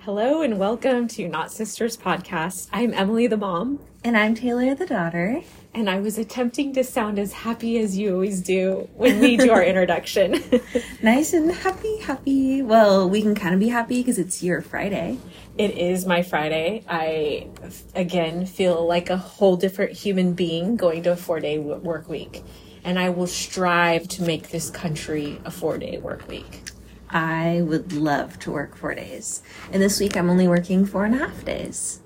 [0.00, 2.68] Hello and welcome to Not Sisters podcast.
[2.72, 5.42] I'm Emily the mom, And I'm Taylor the daughter.
[5.74, 9.50] and I was attempting to sound as happy as you always do when we do
[9.50, 10.42] our introduction.
[11.02, 12.62] Nice and happy, happy.
[12.62, 15.18] Well, we can kind of be happy because it's your Friday.
[15.56, 16.84] it is my Friday.
[16.88, 17.48] I
[17.94, 22.42] again feel like a whole different human being going to a four day work week,
[22.84, 26.62] and I will strive to make this country a four day work week.
[27.10, 29.42] I would love to work four days.
[29.72, 32.00] And this week I'm only working four and a half days.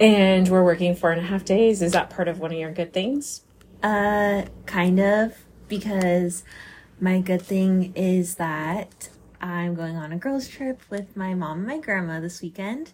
[0.00, 1.82] And we're working four and a half days.
[1.82, 3.42] Is that part of one of your good things?
[3.82, 5.34] Uh, kind of,
[5.68, 6.44] because
[7.00, 9.08] my good thing is that
[9.40, 12.92] I'm going on a girls' trip with my mom and my grandma this weekend.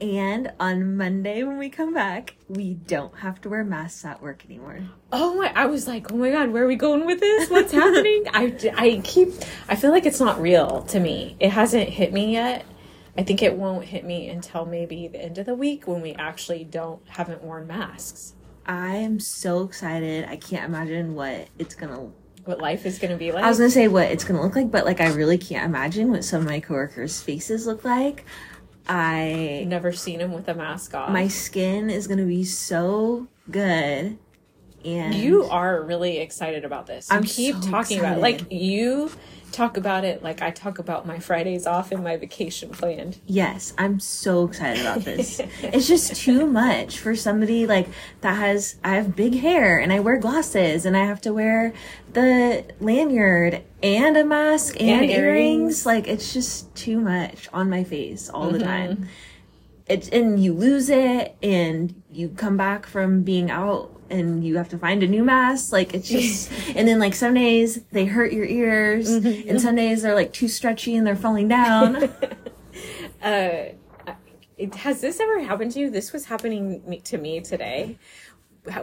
[0.00, 4.44] And on Monday, when we come back, we don't have to wear masks at work
[4.46, 4.80] anymore.
[5.12, 5.52] Oh my!
[5.54, 7.50] I was like, oh my god, where are we going with this?
[7.50, 8.24] What's happening?
[8.32, 9.32] I I keep
[9.68, 11.36] I feel like it's not real to me.
[11.38, 12.64] It hasn't hit me yet.
[13.18, 16.14] I think it won't hit me until maybe the end of the week when we
[16.14, 18.34] actually don't haven't worn masks.
[18.64, 20.24] I am so excited.
[20.26, 22.10] I can't imagine what it's gonna
[22.44, 23.44] What life is going to be like?
[23.44, 26.10] I was gonna say what it's gonna look like, but like I really can't imagine
[26.10, 28.24] what some of my coworkers' faces look like.
[28.90, 31.12] I never seen him with a mask on.
[31.12, 34.18] my skin is gonna be so good,
[34.84, 37.08] and you are really excited about this.
[37.10, 38.20] You I'm keep so talking about it.
[38.20, 39.10] like you
[39.52, 43.18] talk about it like I talk about my Fridays off and my vacation planned.
[43.26, 45.40] yes, I'm so excited about this.
[45.62, 47.88] it's just too much for somebody like
[48.22, 48.76] that has.
[48.84, 51.72] I have big hair and I wear glasses and I have to wear
[52.12, 55.16] the lanyard and a mask and, And earrings.
[55.16, 55.86] earrings.
[55.86, 58.66] Like it's just too much on my face all the Mm-hmm.
[58.68, 59.08] time.
[59.86, 64.68] it's and you lose it and you come back from being out and you have
[64.68, 68.32] to find a new mask like it's just and then like some days they hurt
[68.32, 69.48] your ears Mm-hmm.
[69.48, 72.12] and some days they're like too stretchy and they're falling down
[73.22, 73.72] Uh,
[74.56, 75.90] it, has this ever happened to you?
[75.90, 77.98] This was happening me, to me today.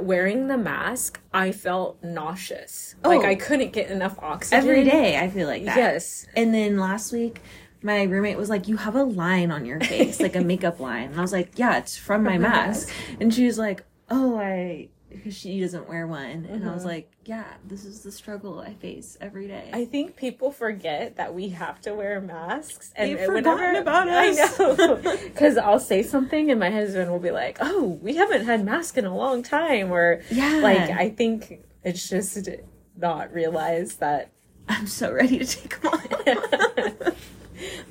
[0.01, 2.95] Wearing the mask, I felt nauseous.
[3.03, 3.25] Oh, Like.
[3.25, 6.27] I couldn't get enough oxygen every day i feel like that Yes.
[6.35, 7.41] and then last week
[7.83, 11.09] my roommate was like you have a line on your face like a makeup line
[11.11, 12.89] and i was like yeah it's from my mask
[13.19, 16.45] and she was like oh i because she doesn't wear one.
[16.49, 19.69] And i was like yeah this is the struggle i face every day.
[19.73, 24.31] I think people forget that we have to wear masks, and They've whenever about I
[24.31, 28.63] know, because I'll say something, and my husband will be like, "Oh, we haven't had
[28.65, 30.59] mask in a long time," or Yeah.
[30.61, 32.49] like I think it's just
[32.95, 34.31] not realized that
[34.67, 37.13] i'm so ready to take them off.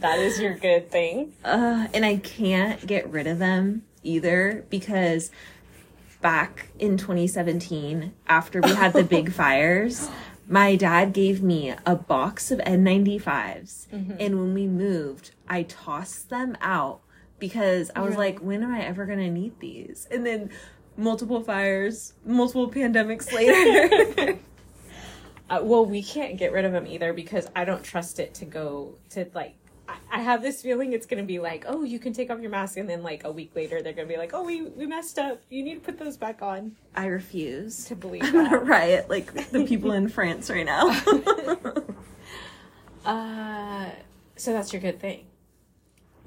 [0.00, 1.32] That is your good thing.
[1.44, 5.30] Uh, and I can't get rid of them either because
[6.26, 10.10] back in 2017, after we had the big fires,
[10.48, 13.86] my dad gave me a box of N95s.
[14.18, 16.98] And when we moved, I tossed them out
[17.38, 20.08] because I was You're like, when am I ever going to need these?
[20.10, 20.50] And then
[20.96, 24.36] multiple fires, multiple pandemics later.
[25.48, 28.44] Uh, well, we can't get rid of them either because I don't trust it to
[28.44, 29.54] go to like.
[29.88, 32.50] I- have this feeling it's going to be like, oh, you can take off your
[32.50, 34.86] mask, and then like a week later, they're going to be like, oh, we we
[34.86, 35.40] messed up.
[35.50, 36.76] You need to put those back on.
[36.94, 37.84] I refuse.
[37.86, 38.66] To believe I'm gonna that.
[38.66, 40.90] riot like the people in France right now.
[43.04, 43.88] Uh,
[44.34, 45.26] so that's your good thing.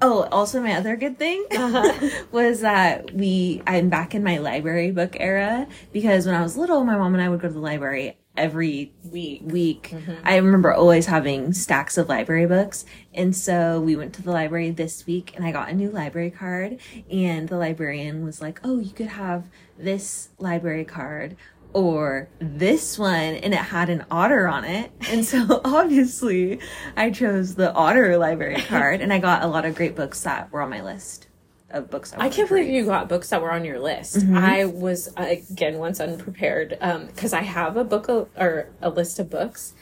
[0.02, 1.44] Oh, also my other good thing
[2.32, 6.84] was that we I'm back in my library book era because when I was little,
[6.84, 9.42] my mom and I would go to the library every Week.
[9.44, 9.90] week.
[9.90, 10.12] Mm-hmm.
[10.24, 12.84] I remember always having stacks of library books.
[13.12, 16.30] And so we went to the library this week and I got a new library
[16.30, 16.78] card
[17.10, 19.48] and the librarian was like, "Oh, you could have
[19.78, 21.36] this library card
[21.72, 26.60] or this one and it had an otter on it." And so obviously,
[26.96, 30.52] I chose the otter library card and I got a lot of great books that
[30.52, 31.26] were on my list
[31.70, 32.12] of books.
[32.12, 32.74] I wanted can't believe read.
[32.74, 34.24] you got books that were on your list.
[34.34, 39.18] I was uh, again once unprepared because I have a book o- or a list
[39.18, 39.74] of books,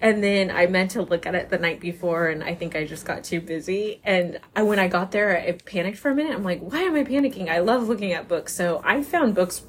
[0.00, 2.84] and then I meant to look at it the night before, and I think I
[2.86, 4.00] just got too busy.
[4.04, 6.34] And I, when I got there, I panicked for a minute.
[6.34, 7.48] I'm like, why am I panicking?
[7.48, 9.62] I love looking at books, so I found books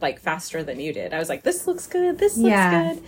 [0.00, 1.14] like faster than you did.
[1.14, 2.18] I was like, this looks good.
[2.18, 2.94] This looks Yeah.
[2.94, 3.02] good.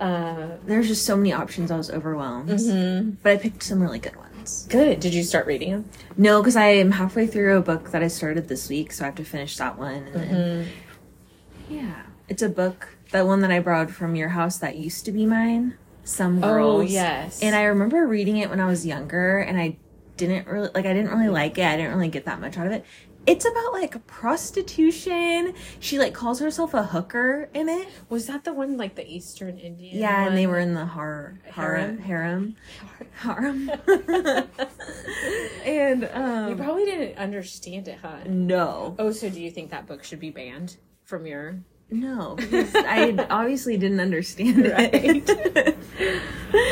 [0.00, 1.70] Uh, There's just so many options.
[1.70, 4.66] I was overwhelmed, but I picked some really good ones.
[4.70, 5.00] good.
[5.00, 5.84] Did you start reading them?
[6.16, 9.06] No, because I am halfway through a book that I started this week, so I
[9.06, 10.06] have to finish that one.
[10.14, 10.68] And then,
[11.68, 15.12] yeah, it's a book, that one that I borrowed from your house that used to
[15.12, 15.76] be mine.
[16.04, 16.78] Some girls.
[16.78, 17.42] Oh, yes.
[17.42, 19.76] And I remember reading it when I was younger, and I
[20.16, 20.86] didn't really like.
[20.86, 21.64] I didn't really like it.
[21.66, 22.84] I didn't really get that much out of it.
[23.28, 25.54] It's about like prostitution.
[25.80, 27.88] She like calls herself a hooker in it.
[28.08, 29.98] Was that the one like the Eastern Indian?
[29.98, 32.56] Yeah, and they were in the har harem Harem?
[33.20, 33.70] harem harem.
[33.86, 34.48] and
[35.64, 36.08] and You
[36.54, 38.18] um, probably didn't understand it, huh?
[38.26, 41.58] no, Oh, so do you think that book should be banned from your?
[41.90, 45.76] no, because I obviously didn't understand it.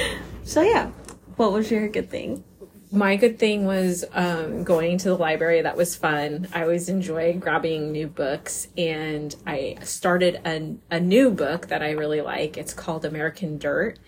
[0.44, 0.90] so yeah,
[1.36, 2.44] what was your good thing?
[2.96, 5.60] My good thing was um, going to the library.
[5.60, 6.48] That was fun.
[6.54, 11.90] I always enjoy grabbing new books, and I started a, a new book that I
[11.90, 12.56] really like.
[12.56, 13.98] It's called American Dirt.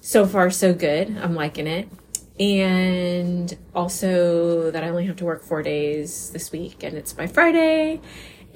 [0.00, 1.16] So far, so good.
[1.18, 1.88] I'm liking it.
[2.40, 7.28] And also that I only have to work four days this week, and it's my
[7.28, 8.00] Friday,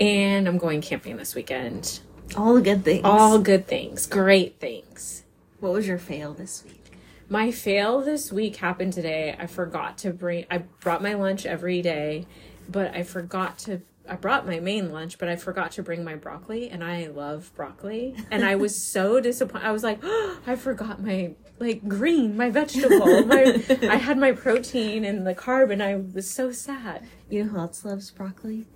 [0.01, 2.01] and I'm going camping this weekend.
[2.37, 3.03] All the good things.
[3.05, 5.23] All good things, great things.
[5.61, 6.84] What was your fail this week?
[7.29, 9.35] My fail this week happened today.
[9.39, 12.27] I forgot to bring I brought my lunch every day,
[12.69, 16.15] but I forgot to I brought my main lunch, but I forgot to bring my
[16.15, 18.15] broccoli and I love broccoli.
[18.31, 19.67] And I was so disappointed.
[19.67, 23.25] I was like, oh, I forgot my like green, my vegetable.
[23.25, 27.07] My I had my protein and the carb and I was so sad.
[27.31, 28.67] You know who else loves broccoli?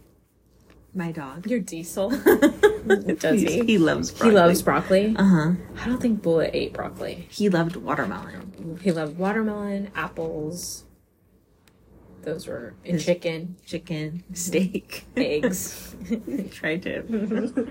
[0.95, 1.47] My dog.
[1.47, 2.11] Your diesel.
[3.19, 3.65] Does he?
[3.65, 5.15] He loves He loves broccoli.
[5.17, 5.51] Uh huh.
[5.81, 7.27] I don't think Bullet ate broccoli.
[7.31, 10.85] He loved watermelon, He loved watermelon, apples.
[12.23, 15.05] Those were and chicken, chicken, steak.
[15.17, 15.95] eggs.
[16.51, 17.71] Tried to.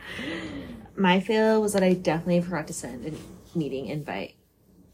[0.96, 4.36] My fail was that I definitely forgot to send a meeting invite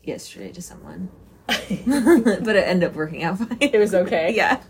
[0.04, 1.10] yesterday to someone,
[1.48, 3.58] but it ended up working out fine.
[3.62, 4.34] It was okay.
[4.36, 4.62] yeah.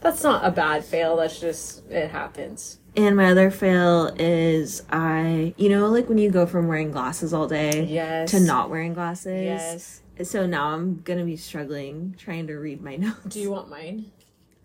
[0.00, 1.16] That's not a bad fail.
[1.16, 2.78] That's just it happens.
[2.96, 7.34] And my other fail is I, you know, like when you go from wearing glasses
[7.34, 8.30] all day Yes.
[8.30, 9.42] to not wearing glasses.
[9.44, 10.02] Yes.
[10.28, 13.18] So now I'm gonna be struggling trying to read my notes.
[13.34, 14.10] Do you want mine?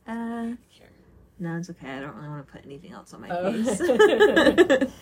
[0.07, 0.87] Uh, Sure.
[1.39, 1.89] no, it's okay.
[1.89, 3.51] I don't really want to put anything else on my Oh.
[3.63, 4.89] face.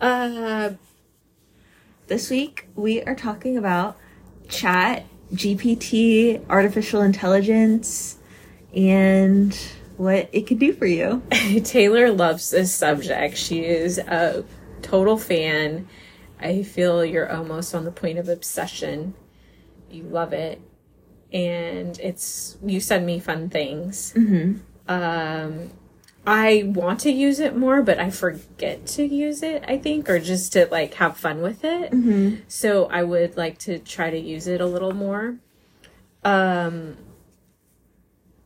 [0.00, 0.70] Uh,
[2.06, 3.98] this week we are talking about
[4.48, 8.16] chat, GPT, artificial intelligence,
[8.74, 9.56] and
[9.96, 11.22] what it can do for you.
[11.64, 13.36] Taylor loves this subject.
[13.36, 14.44] She is a
[14.82, 15.88] total fan.
[16.40, 19.14] I feel you're almost on the point of obsession.
[19.90, 20.60] You love it.
[21.32, 24.12] And it's, you send me fun things.
[24.88, 25.70] Um,
[26.26, 30.18] I want to use it more, but I forget to use it, I think, or
[30.18, 31.92] just to like have fun with it.
[32.48, 35.36] So I would like to try to use it a little more.
[36.24, 36.96] Um,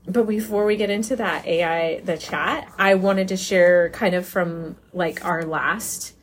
[0.07, 4.27] but before we get into that AI, the chat, I wanted to share kind of
[4.27, 6.15] from like our last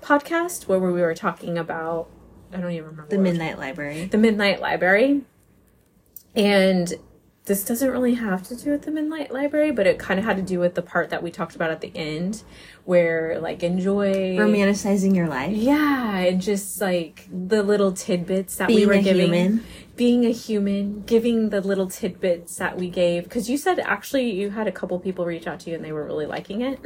[0.00, 2.08] podcast where we were talking about,
[2.52, 4.06] I don't even remember The Midnight Library.
[4.06, 5.22] the Midnight Library.
[6.34, 6.92] And
[7.44, 10.36] this doesn't really have to do with the Midnight Library, but it kind of had
[10.36, 12.42] to do with the part that we talked about at the end
[12.84, 15.54] where like enjoy Romanticizing your life.
[15.54, 19.32] yeah, and just like the little tidbits that we were giving.
[19.32, 19.64] human.
[19.96, 23.24] Being a human, giving the little tidbits that we gave.
[23.24, 25.92] Because you said actually you had a couple people reach out to you and they
[25.92, 26.78] were really liking it.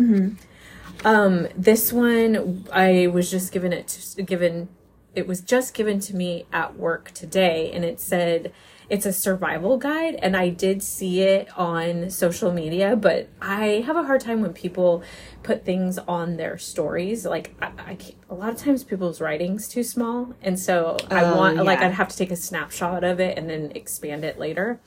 [1.04, 4.68] Um, this one I was just given it to, given.
[5.14, 8.52] It was just given to me at work today, and it said
[8.88, 10.14] it's a survival guide.
[10.16, 14.52] And I did see it on social media, but I have a hard time when
[14.52, 15.02] people
[15.42, 17.24] put things on their stories.
[17.26, 21.24] Like I, I can't, a lot of times people's writing's too small, and so I
[21.24, 21.80] Oh, want like.
[21.80, 24.80] I'd have to take a snapshot of it and then expand it later.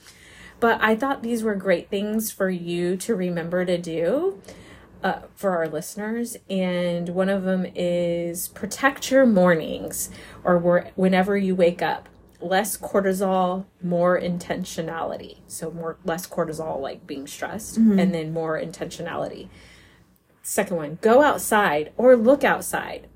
[0.59, 4.41] But I thought these were great things for you to remember to do
[5.01, 6.35] uh, for our listeners.
[6.49, 10.09] And one of them is protect your mornings
[10.43, 12.09] or where, whenever you wake up.
[12.41, 15.39] Less cortisol, more intentionality.
[15.47, 17.99] So more less cortisol, like being stressed, mm-hmm.
[17.99, 19.49] and then more intentionality.
[20.41, 23.07] Second one, go outside or look outside.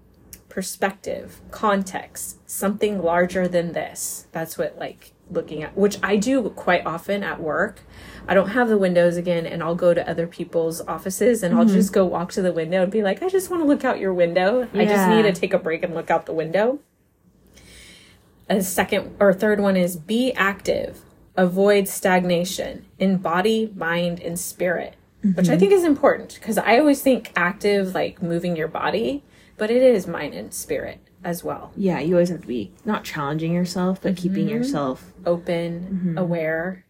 [0.49, 4.27] Perspective, context, something larger than this.
[4.31, 7.81] That's what like looking at, which I do quite often at work.
[8.27, 11.65] I don't have the windows again, and I'll go to other people's offices and I'll
[11.65, 11.73] mm-hmm.
[11.73, 13.99] just go walk to the window and be like, I just want to look out
[13.99, 14.67] your window.
[14.73, 16.79] I just need to take a break and look out the window.
[18.49, 21.01] A second or third one is be active,
[21.35, 25.59] avoid stagnation in body, mind, and spirit, which I mm-hmm.
[25.59, 29.23] think is important because I always think active, like moving your body,
[29.57, 31.71] but it is mind and spirit as well.
[31.77, 34.57] Yeah, you always have to be not challenging yourself, but keeping mm-hmm.
[34.57, 35.13] yourself.
[35.25, 36.17] Open, mm-hmm.
[36.17, 36.85] aware.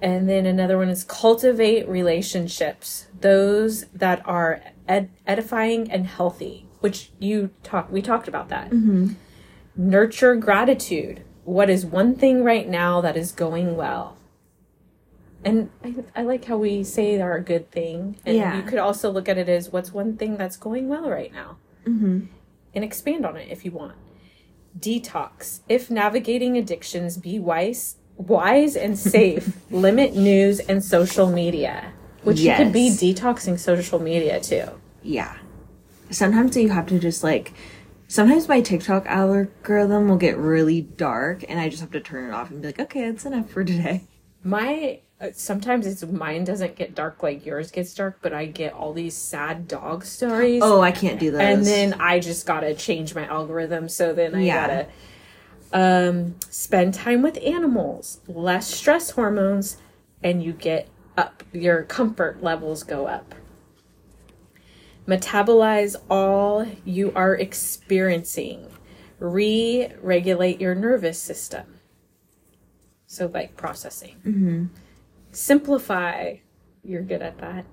[0.00, 7.10] And then another one is cultivate relationships, those that are ed- edifying and healthy, which
[7.18, 8.70] you talked, we talked about that.
[9.78, 11.22] Nurture gratitude.
[11.44, 14.16] What is one thing right now that is going well?
[15.44, 18.16] And I, I like how we say our good thing.
[18.26, 18.56] And Yeah.
[18.56, 21.56] you could also look at it as what's one thing that's going well right now.
[21.86, 22.26] Mm-hmm.
[22.74, 23.94] And expand on it if you want.
[24.78, 25.60] Detox.
[25.68, 31.92] If navigating addictions, be wise wise and safe, limit news and social media,
[32.24, 34.66] which you could be detoxing social media too.
[35.04, 35.36] Yeah.
[36.10, 37.52] Sometimes you have to just like
[38.08, 42.34] sometimes my TikTok algorithm will get really dark and I just have to turn it
[42.34, 44.02] off and be like, okay, that's enough for today.
[44.42, 48.72] My uh, sometimes it's mine doesn't get dark like yours gets dark, but I get
[48.72, 50.62] all these sad dog stories.
[50.64, 51.40] Oh, I can't do those.
[51.40, 53.88] and then I just gotta change my algorithm.
[53.88, 54.66] So then I Yeah.
[54.66, 54.86] gotta
[55.72, 59.76] um, spend time with animals, less stress hormones,
[60.22, 61.42] and you get up.
[61.52, 63.34] Your comfort levels go up.
[65.08, 68.68] Metabolize all you are experiencing.
[69.18, 71.80] Re regulate your nervous system.
[73.06, 74.70] So, like processing.
[75.32, 76.36] Simplify.
[76.84, 77.64] You're good at that.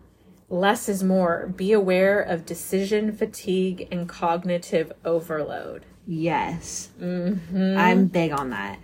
[0.50, 1.52] Less is more.
[1.56, 5.86] Be aware of decision fatigue and cognitive overload.
[6.08, 6.90] yes.
[7.02, 7.78] Mm-hmm.
[7.78, 8.80] I'm big on that.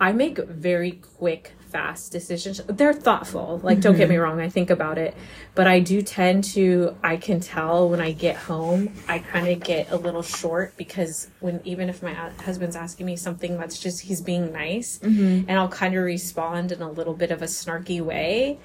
[0.00, 2.60] I make very quick, fast decisions.
[2.66, 3.60] They're thoughtful.
[3.62, 4.24] Like, don't get me mm-hmm.
[4.24, 5.14] wrong, I think about it.
[5.54, 9.60] But I do tend to, I can tell when I get home, I kind of
[9.60, 14.00] get a little short because when, even if my husband's asking me something that's just,
[14.00, 15.48] he's being nice, mm-hmm.
[15.48, 18.58] and I'll kind of respond in a little bit of a snarky way.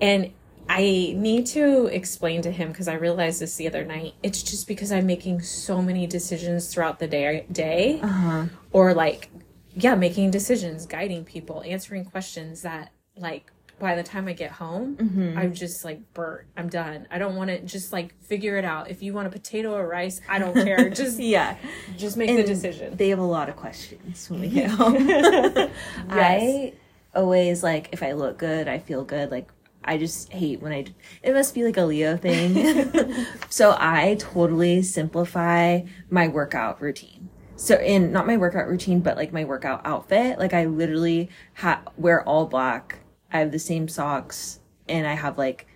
[0.00, 0.32] And
[0.68, 4.14] I need to explain to him because I realized this the other night.
[4.22, 8.44] It's just because I'm making so many decisions throughout the day, day uh-huh.
[8.72, 9.30] or like
[9.74, 14.96] yeah making decisions guiding people answering questions that like by the time i get home
[14.96, 15.38] mm-hmm.
[15.38, 18.90] i'm just like burnt i'm done i don't want to just like figure it out
[18.90, 21.56] if you want a potato or rice i don't care just Yeah.
[21.96, 24.96] just make the decision They have a lot of questions when we get home.
[26.10, 26.74] I
[27.14, 29.30] always like if I look good, I feel good.
[29.30, 29.48] Like
[29.82, 30.84] I just hate when I.
[31.22, 33.14] It must be like a Leo thing.
[33.48, 37.19] so I totally simplify my workout routine.
[37.60, 40.38] So in not my workout routine, but like my workout outfit.
[40.38, 43.00] Like I literally ha- wear all black.
[43.32, 45.66] I have the same socks, and I have like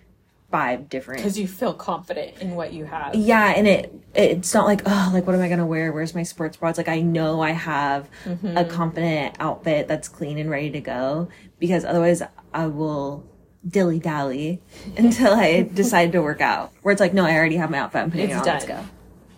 [0.51, 4.65] five different because you feel confident in what you have yeah and it it's not
[4.65, 7.01] like oh like what am i gonna wear where's my sports bra it's like i
[7.01, 8.69] know i have a mm-hmm.
[8.69, 11.27] confident outfit that's clean and ready to go
[11.59, 12.21] because otherwise
[12.53, 13.25] i will
[13.67, 14.61] dilly dally
[14.97, 18.03] until i decide to work out where it's like no i already have my outfit
[18.03, 18.83] i'm putting It's it on let's done.
[18.83, 18.89] go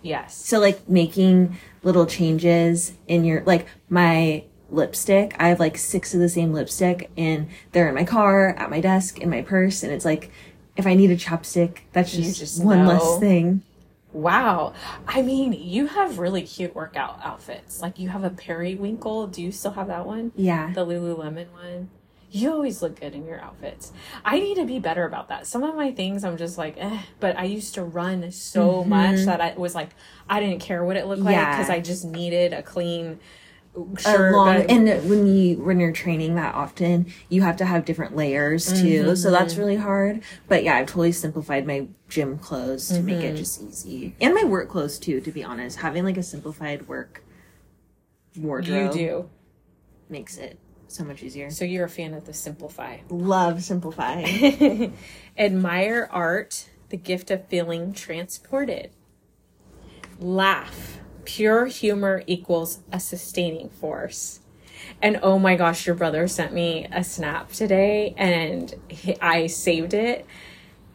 [0.03, 5.35] yes so like making little changes in your like my lipstick.
[5.39, 8.81] I have like six of the same lipstick and they're in my car at my
[8.81, 10.31] desk in my purse and it's like
[10.75, 12.89] if i need a ChapStick, that's just, just one know.
[12.89, 13.63] less thing.
[14.13, 14.73] Wow.
[15.07, 17.81] I mean you have really cute workout outfits.
[17.81, 19.27] Like you have a periwinkle.
[19.27, 20.31] Do you still have that one?
[20.35, 20.71] Yeah.
[20.73, 21.89] The Lululemon one.
[22.29, 23.93] You always look good in your outfits.
[24.25, 25.47] I need to be better about that.
[25.47, 28.89] Some of my things I'm just like, eh, but I used to run so mm-hmm.
[28.89, 29.89] much that I was like,
[30.29, 33.19] I didn't care what it looked like because I just needed a clean
[33.77, 34.33] a shirt.
[34.33, 38.15] long but- and when you when you're training that often you have to have different
[38.15, 39.15] layers too mm-hmm.
[39.15, 43.27] so that's really hard but yeah i've totally simplified my gym clothes to make it
[43.27, 43.35] mm-hmm.
[43.35, 47.23] just easy and my work clothes too to be honest having like a simplified work
[48.33, 49.29] you wardrobe do.
[50.09, 52.97] makes it so much easier So you're a fan of the simplify.
[53.09, 54.23] love simplify
[55.37, 58.91] Admire art, the gift of feeling transported.
[60.19, 60.99] Laugh.
[61.25, 64.39] Pure humor equals a sustaining force.
[65.01, 69.93] And oh my gosh, your brother sent me a snap today and he, I saved
[69.93, 70.25] it.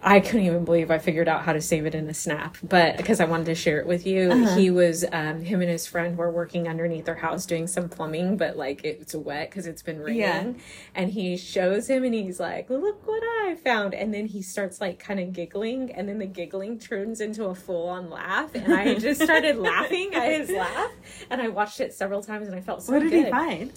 [0.04, 2.96] I couldn't even believe I figured out how to save it in a snap, but
[2.96, 6.18] because I wanted to share it with you, he was, um, him and his friend
[6.18, 10.00] were working underneath their house doing some plumbing, but like it's wet because it's been
[10.00, 10.20] raining.
[10.20, 10.52] Yeah.
[10.96, 13.94] And he shows him and he's like, look what I found.
[13.94, 17.54] And then he starts like kind of giggling, and then the giggling turns into a
[17.54, 18.54] full on laugh.
[18.56, 20.90] And I just started laughing at his laugh.
[21.30, 23.24] And I watched it several times and I felt so what did good.
[23.26, 23.72] he find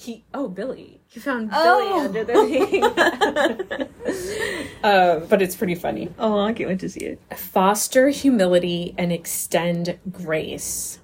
[0.00, 1.02] He oh Billy.
[1.08, 1.62] He found Oh.
[1.62, 2.32] Billy under the
[4.56, 4.64] thing.
[4.82, 6.08] uh, but it's pretty funny.
[6.18, 11.00] oh i can't wait to see it Foster humility and extend grace.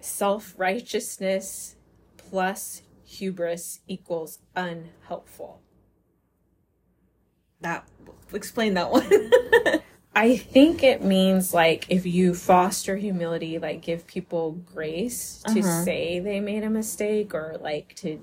[0.00, 1.76] Self righteousness
[2.16, 5.60] plus hubris equals unhelpful.
[7.60, 7.86] that
[8.32, 9.04] explain that one
[10.16, 15.84] I think it means like if you foster humility, like give people grace to uh-huh.
[15.84, 18.20] say they made a mistake or like to,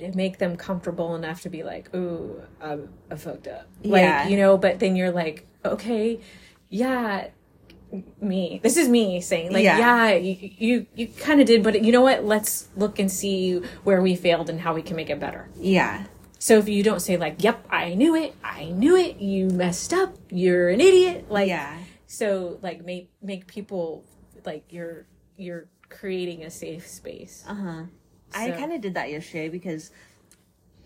[0.00, 3.68] to make them comfortable enough to be like, ooh, I'm, I fucked up.
[3.82, 4.22] Yeah.
[4.22, 6.20] Like, you know, but then you're like, okay,
[6.70, 7.28] yeah,
[8.20, 8.60] me.
[8.62, 9.78] This is me saying like, Yeah.
[9.78, 12.24] yeah, you, you, you kind of did, but you know what?
[12.24, 15.48] Let's look and see where we failed and how we can make it better.
[15.58, 16.06] yeah
[16.38, 18.34] So if you don't say like, "Yep, I knew it.
[18.44, 19.18] I knew it.
[19.18, 20.16] You messed up.
[20.30, 21.78] You're an idiot." Like yeah
[22.08, 24.02] so like make make people
[24.44, 27.44] like you're you're creating a safe space.
[27.46, 27.82] Uh-huh.
[28.34, 29.90] I kind of did that yesterday because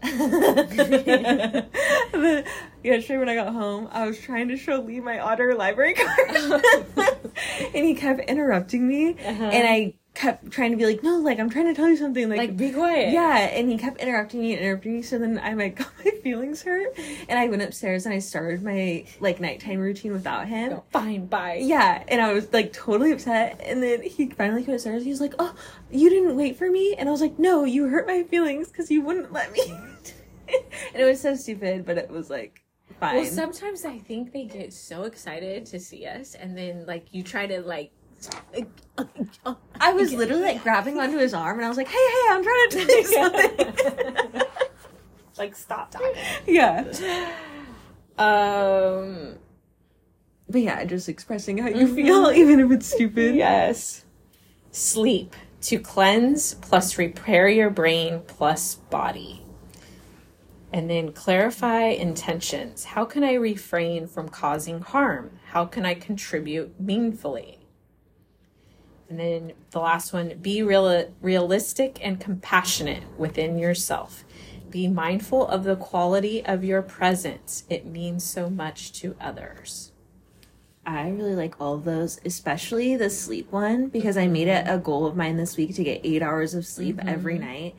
[0.02, 1.64] the,
[2.84, 6.30] yesterday when I got home, I was trying to show Lee my otter library card,
[7.74, 9.44] and he kept interrupting me, Uh-huh.
[9.44, 12.28] and I kept trying to be like, "No, like I'm trying to tell you something."
[12.28, 13.12] Like, Like, be quiet.
[13.12, 15.02] yeah, and he kept interrupting me and interrupting me.
[15.02, 18.62] So then I like got my feelings hurt, and I went upstairs and I started
[18.62, 20.70] my like nighttime routine without him.
[20.70, 21.60] Go, Fine, bye.
[21.62, 23.60] Yeah, and I was like totally upset.
[23.64, 25.04] And then he finally came upstairs.
[25.04, 25.54] He was like, "Oh,
[25.90, 28.90] you didn't wait for me," and I was like, "No, you hurt my feelings because
[28.90, 29.62] you wouldn't let me."
[30.92, 32.62] and it was so stupid, but it was like
[33.00, 33.16] fine.
[33.16, 37.22] Well, sometimes I think they get so excited to see us, and then like you
[37.22, 37.92] try to like.
[39.80, 42.42] I was literally like grabbing onto his arm, and I was like, "Hey, hey, I'm
[42.42, 44.42] trying to tell you something."
[45.38, 46.12] like stop talking.
[46.46, 46.84] yeah,
[48.18, 49.36] Um.
[50.48, 53.34] but yeah, just expressing how you feel, even if it's stupid.
[53.34, 54.04] Yes.
[54.70, 59.38] Sleep to cleanse plus repair your brain plus body.
[60.72, 62.84] And then clarify intentions.
[62.84, 65.38] How can I refrain from causing harm?
[65.48, 67.58] How can I contribute meaningfully?
[69.12, 74.24] And then the last one be real, realistic and compassionate within yourself.
[74.70, 77.64] Be mindful of the quality of your presence.
[77.68, 79.92] It means so much to others.
[80.86, 84.78] I really like all of those, especially the sleep one, because I made it a
[84.78, 87.44] goal of mine this week to get eight hours of sleep every mm-hmm.
[87.44, 87.74] night,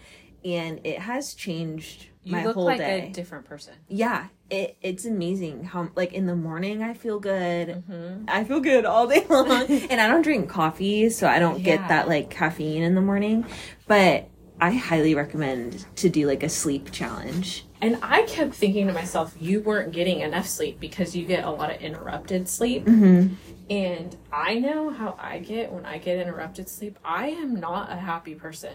[0.46, 3.08] and it has changed You my look whole like day.
[3.10, 3.74] a different person.
[3.88, 7.84] yeah, it it's amazing how like in the morning I feel good.
[7.90, 8.26] Mm-hmm.
[8.28, 9.50] I feel good all day long,
[9.90, 11.78] and I don't drink coffee, so I don't Yeah.
[11.78, 13.46] get that like caffeine in the morning.
[13.88, 14.30] But
[14.62, 17.66] I highly recommend to do like a sleep challenge.
[17.82, 21.50] And I kept thinking to myself, you weren't getting enough sleep because you get a
[21.52, 22.86] lot of interrupted sleep.
[22.86, 23.34] Mm-hmm.
[23.70, 26.98] And I know how I get when I get interrupted sleep.
[27.04, 28.74] I am not a happy person.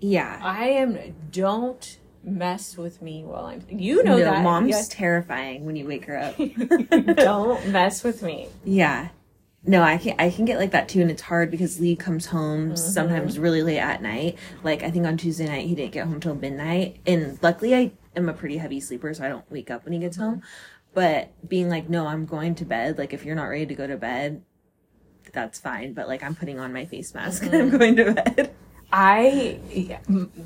[0.00, 0.98] Yeah, I am,
[1.32, 4.42] don't mess with me while I'm, you know no, that.
[4.42, 4.88] mom's Yes.
[4.88, 6.36] terrifying when you wake her up.
[7.16, 8.48] don't mess with me.
[8.64, 9.08] Yeah.
[9.68, 12.26] No, I can I can get like that too, and it's hard because Lee comes
[12.26, 12.76] home Mm-hmm.
[12.76, 14.38] sometimes really late at night.
[14.62, 17.92] Like I think on Tuesday night he didn't get home till midnight, and luckily I
[18.14, 20.42] am a pretty heavy sleeper, so I don't wake up when he gets home.
[20.94, 22.96] But being like, no, I'm going to bed.
[22.96, 24.42] Like if you're not ready to go to bed,
[25.32, 25.94] that's fine.
[25.94, 28.54] But like I'm putting on my face mask and I'm going to bed.
[28.98, 29.98] I, yeah,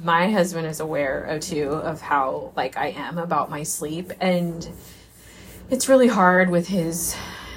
[0.02, 4.68] my husband is aware of too of how like I am about my sleep, and
[5.70, 7.14] it's really hard with his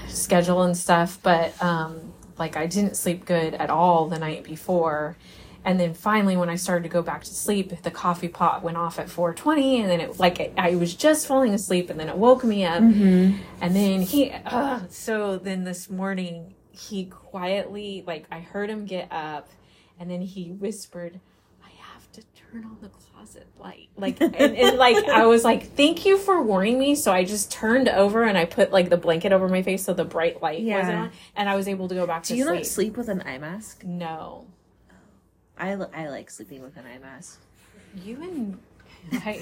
[0.08, 1.18] schedule and stuff.
[1.24, 5.18] But um, like I didn't sleep good at all the night before,
[5.66, 8.78] and then finally when I started to go back to sleep, the coffee pot went
[8.78, 12.00] off at four twenty, and then it like I, I was just falling asleep, and
[12.00, 12.84] then it woke me up,
[13.62, 19.12] and then he, uh, so then this morning he quietly like I heard him get
[19.12, 19.50] up
[20.00, 21.20] and then he whispered
[21.64, 25.72] i have to turn on the closet light like and, and like i was like
[25.76, 28.98] thank you for warning me so i just turned over and i put like the
[28.98, 31.96] blanket over my face so the bright light wasn't on and i was able to
[31.96, 32.40] go back to sleep.
[32.40, 33.84] Do to you sleep not sleep with an eye mask?
[33.84, 34.46] no
[35.58, 37.40] I, li- I like sleeping with an eye mask.
[38.04, 38.60] you and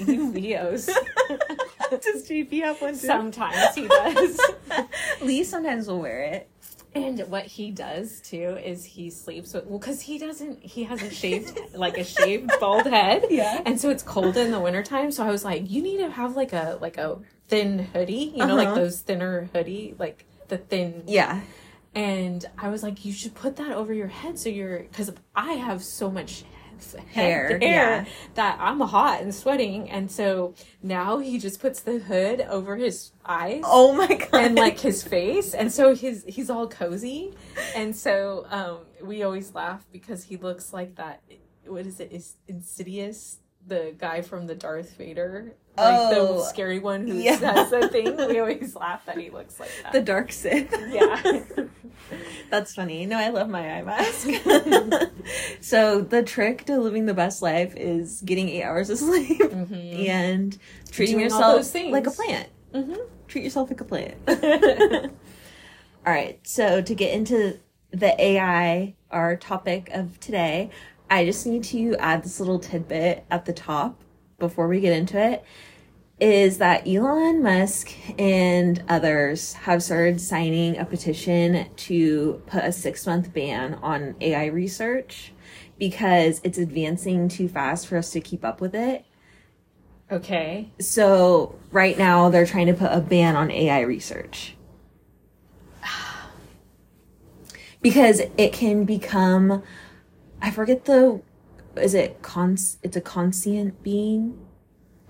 [0.06, 0.86] you Leos.
[1.90, 4.40] Does JP have one Sometimes he does.
[5.22, 6.48] Lee sometimes will wear it.
[6.94, 11.02] And what he does too is he sleeps with well because he doesn't he has
[11.02, 13.62] a shaved like a shaved bald head Yeah.
[13.64, 16.36] and so it's cold in the wintertime so I was like you need to have
[16.36, 18.76] like a like a thin hoodie you know like Uh-huh.
[18.76, 21.40] those thinner hoodie like the thin Yeah.
[21.94, 25.52] and I was like you should put that over your head so you're because I
[25.54, 26.44] have so much
[27.10, 28.04] Hair, hair, yeah.
[28.34, 33.12] that I'm hot and sweating and so now he just puts the hood over his
[33.24, 34.34] eyes Oh my god.
[34.34, 37.34] and like his face and so his he's all cozy
[37.74, 41.22] and so um we always laugh because he looks like that
[41.66, 46.80] what is it is insidious the guy from the darth vader like Oh, the scary
[46.80, 47.36] one who yeah.
[47.38, 50.70] says the thing we always laugh that he looks like that the dark Sith.
[50.90, 51.40] yeah
[52.50, 53.06] That's funny.
[53.06, 54.28] No, I love my eye mask.
[55.60, 60.58] so the trick to living the best life is getting eight hours of sleep and
[60.90, 62.48] treating Doing yourself like a plant.
[62.74, 62.94] hmm
[63.28, 64.14] Treat yourself like a plant.
[66.06, 66.38] All right.
[66.46, 67.58] So to get into
[67.90, 70.70] the AI, our topic of today,
[71.10, 74.02] I just need to add this little tidbit at the top
[74.38, 75.44] before we get into it.
[76.22, 83.06] Is that Elon Musk and others have started signing a petition to put a six
[83.08, 85.32] month ban on AI research
[85.80, 89.04] because it's advancing too fast for us to keep up with it.
[90.12, 94.54] okay So right now they're trying to put a ban on AI research.
[97.82, 99.64] Because it can become
[100.40, 101.20] I forget the
[101.76, 104.38] is it cons it's a conscient being?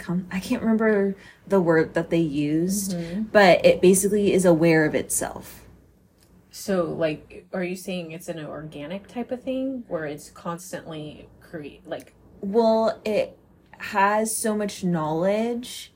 [0.03, 1.15] Com- I can't remember
[1.47, 3.23] the word that they used, Mm-hmm.
[3.33, 5.61] but it basically is aware of itself.
[6.51, 11.87] So, like, are you saying it's an organic type of thing where it's constantly create
[11.89, 12.13] like?
[12.43, 13.39] Well, it
[13.79, 15.93] has so much knowledge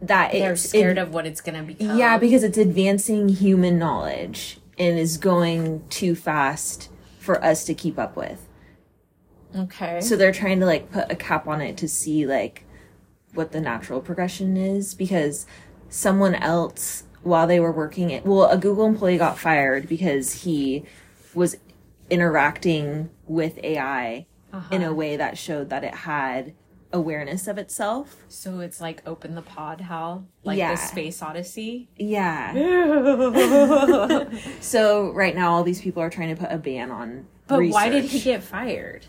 [0.00, 1.98] that They're it's scared it- of what it's gonna become.
[1.98, 7.98] Yeah, because it's advancing human knowledge and is going too fast for us to keep
[7.98, 8.48] up with.
[9.56, 10.00] okay.
[10.00, 12.63] So they're trying to like put a cap on it to see like
[13.34, 15.46] what the natural progression is because
[15.88, 20.84] someone else while they were working it well a Google employee got fired because he
[21.34, 21.56] was
[22.10, 24.90] interacting with AI in Uh-huh.
[24.90, 26.54] a way that showed that it had
[26.92, 28.24] awareness of itself.
[28.28, 30.70] so it's like open the pod, Hal, like Yeah.
[30.72, 31.88] the Space Odyssey.
[31.96, 32.52] Yeah.
[34.60, 37.88] So right now all these people are trying to put a ban on But why
[37.88, 39.06] did he get fired?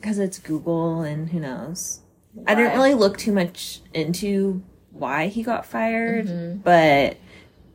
[0.00, 2.00] because it's Google and who knows.
[2.46, 6.58] I didn't really look too much into why he got fired, Mm-hmm.
[6.58, 7.16] but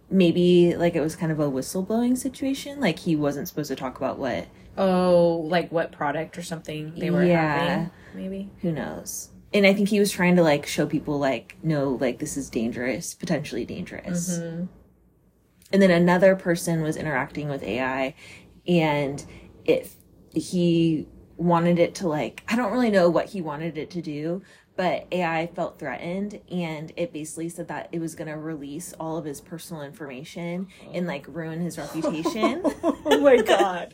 [0.09, 2.79] maybe like it was kind of a whistleblowing situation.
[2.79, 4.47] Like he wasn't supposed to talk about what.
[4.77, 7.57] Oh, like what product or something they were Yeah.
[7.57, 7.91] having?
[8.15, 8.49] Maybe.
[8.61, 9.29] Who knows?
[9.53, 12.49] And I think he was trying to like show people like, no, like this is
[12.49, 14.37] dangerous, potentially dangerous.
[14.37, 14.65] Mm-hmm.
[15.73, 18.13] And then another person was interacting with AI,
[18.67, 19.23] and
[19.65, 19.95] if
[20.33, 24.41] he wanted it to like I don't really know what he wanted it to do,
[24.75, 29.17] but AI felt threatened and it basically said that it was going to release all
[29.17, 32.61] of his personal information and like ruin his reputation.
[32.83, 33.93] oh my god.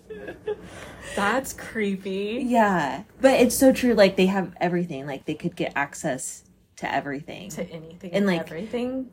[1.15, 2.43] That's creepy.
[2.47, 3.03] yeah.
[3.21, 5.05] But it's so true like they have everything.
[5.05, 6.43] Like they could get access
[6.77, 7.49] to everything.
[7.51, 9.09] To anything And, and like, everything.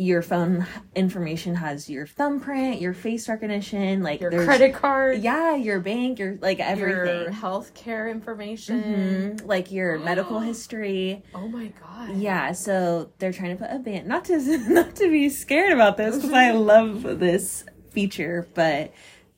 [0.00, 5.20] Your phone information has your thumbprint, your face recognition, like Your credit card.
[5.20, 7.22] Yeah, your bank, your like everything.
[7.22, 9.36] Your health care information.
[9.38, 11.22] Mhm, like your medical history.
[11.34, 12.16] Oh my god.
[12.16, 14.08] Yeah, so they're trying to put a ban.
[14.08, 14.38] Not to
[14.72, 18.92] not to be scared about this because I love this feature, but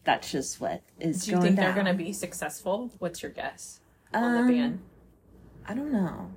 [0.05, 1.65] that's just what is Do you going think down.
[1.67, 2.91] they're gonna be successful?
[2.99, 3.81] What's your guess
[4.15, 4.81] on Um, the ban?
[5.67, 6.31] I don't know.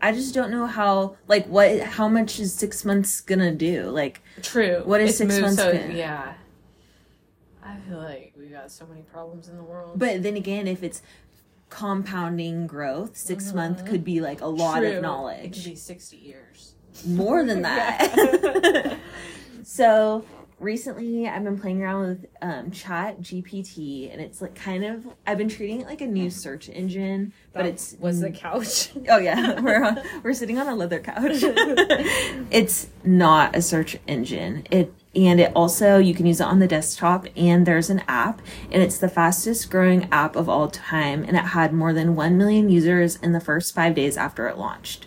[0.00, 3.84] I just don't know how like what how much is six months gonna do?
[3.90, 4.82] Like True.
[4.84, 6.34] what is It's six moved months So, gonna- yeah.
[7.62, 9.98] I feel like we got so many problems in the world.
[9.98, 11.02] But then again, if it's
[11.68, 14.80] compounding growth, 6 month could be like a lot Mm-hmm.
[14.80, 14.88] True.
[14.90, 15.54] of It knowledge.
[15.54, 16.74] could be sixty years.
[17.06, 18.96] More than that.
[19.64, 20.24] so
[20.60, 25.38] recently, I've been playing around with um, Chat GPT, and it's like kind of I've
[25.38, 28.90] been treating it like a new search engine, but That it's was the couch.
[29.08, 31.16] Oh yeah, we're on, we're sitting on a leather couch.
[32.50, 34.66] it's not a search engine.
[34.70, 38.42] It and it also you can use it on the desktop and there's an app
[38.70, 42.36] and it's the fastest growing app of all time and it had more than 1
[42.36, 45.06] million users in the first 5 days after it launched.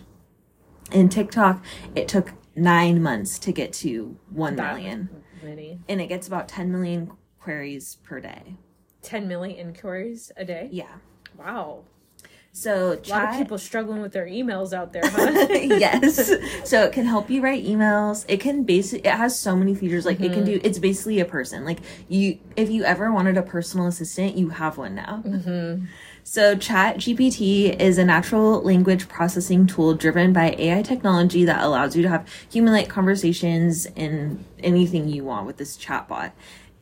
[0.90, 5.08] In TikTok, it took 9 months to get to 1 That million
[5.42, 5.80] Many.
[5.88, 8.56] and it gets about 10 million queries per day.
[9.02, 10.68] Ten million inquiries a day.
[10.70, 10.94] Yeah.
[11.36, 11.84] Wow.
[12.54, 15.48] So A lot of people struggling with their emails out there, huh?
[15.52, 16.30] yes.
[16.64, 18.26] So it can help you write emails.
[18.28, 20.04] It can basically it has so many features.
[20.04, 20.44] Like it can mm-hmm.
[20.44, 21.64] do it's basically a person.
[21.64, 21.78] Like
[22.08, 25.22] you if you ever wanted a personal assistant, you have one now.
[25.24, 25.86] Mm-hmm.
[26.24, 31.96] So Chat GPT is a natural language processing tool driven by AI technology that allows
[31.96, 36.30] you to have human-like conversations and anything you want with this chatbot.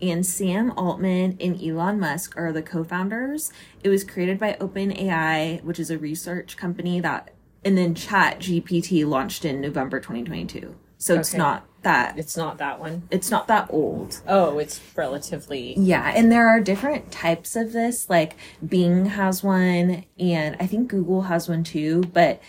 [0.00, 3.50] And Sam Altman and Elon Musk are the co-founders.
[3.82, 7.32] It was created by OpenAI, which is a research company that
[7.64, 10.74] and then Chat GPT launched in November 2022.
[11.02, 11.38] So it's Okay.
[11.38, 13.04] not that it's not that one.
[13.10, 14.20] it's not that old.
[14.28, 15.74] Oh, it's relatively.
[15.78, 18.10] Yeah, and there are different types of this.
[18.10, 18.36] Like
[18.66, 22.02] Bing has one, and I think Google has one too.
[22.12, 22.42] But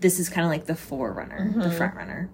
[0.00, 2.28] this is kind of like the forerunner, the front runner.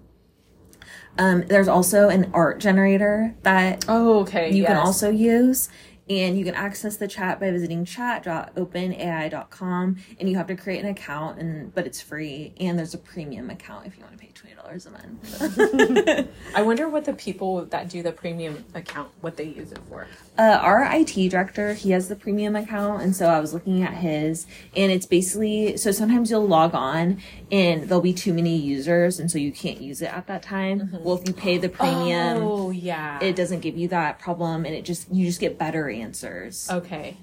[1.19, 4.47] Um, there's also an art generator that Oh, okay.
[4.51, 4.85] you can yes.
[4.87, 5.69] also use,
[6.09, 10.89] and you can access the chat by visiting chat.openai.com, and you have to create an
[10.89, 14.31] account, and but it's free, and there's a premium account if you want to pay
[14.33, 16.27] twenty dollars a month.
[16.55, 20.07] I wonder what the people that do the premium account what they use it for.
[20.37, 23.95] Uh, our IT director, he has the premium account, and so I was looking at
[23.95, 27.19] his, and it's basically so sometimes you'll log on
[27.51, 30.89] and there'll be too many users, and so you can't use it at that time.
[31.01, 33.19] Well, if you pay the premium, Oh, yeah.
[33.21, 36.69] it doesn't give you that problem, and it just you just get better answers.
[36.69, 37.17] okay.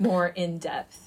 [0.00, 1.00] More in depth.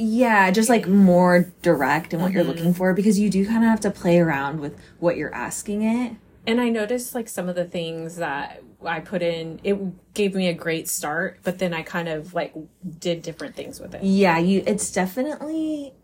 [0.00, 3.70] Yeah, just like more direct in what you're looking for because you do kind of
[3.70, 6.12] have to play around with what you're asking it.
[6.46, 10.46] And I noticed like some of the things that I put in, it gave me
[10.46, 12.54] a great start, but then I kind of like
[13.00, 14.04] did different things with it.
[14.04, 15.94] Yeah, you it's definitely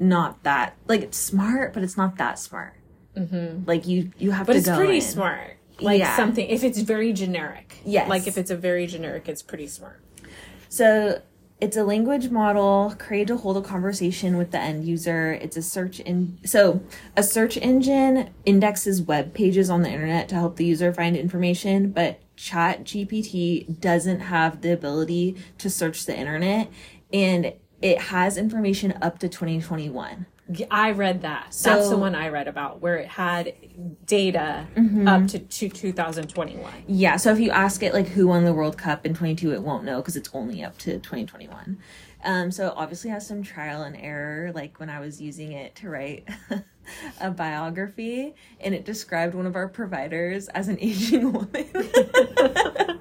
[0.00, 2.74] not that like it's smart, but it's not that smart.
[3.16, 3.66] Mm-hmm.
[3.66, 5.00] Like you you have to But to it's pretty in.
[5.00, 5.58] smart.
[5.80, 6.16] Like Yeah.
[6.16, 7.76] something if it's very generic.
[7.84, 8.08] Yes.
[8.08, 10.02] Like if it's a very generic, it's pretty smart.
[10.68, 11.22] So
[11.60, 15.32] it's a language model created to hold a conversation with the end user.
[15.32, 16.82] It's a search in so
[17.16, 21.90] a search engine indexes web pages on the internet to help the user find information,
[21.90, 26.68] but Chat GPT doesn't have the ability to search the internet
[27.12, 30.26] and it has information up to 2021.
[30.70, 31.56] I read that.
[31.62, 33.54] That's the one I read about where it had
[34.04, 35.08] data Mm-hmm.
[35.08, 36.70] up to, to 2021.
[36.86, 39.62] Yeah, so if you ask it like who won the World Cup in 22, it
[39.62, 41.78] won't know because it's only up to 2021.
[42.24, 45.74] Um, so it obviously has some trial and error, like when I was using it
[45.76, 46.28] to write
[47.20, 51.66] a biography, and it described one of our providers as an aging woman.